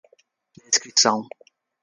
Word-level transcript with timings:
descrição 0.67 1.29